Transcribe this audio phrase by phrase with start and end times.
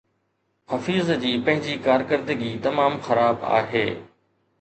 [0.71, 3.85] حفيظ جي پنهنجي ڪارڪردگي تمام خراب آهي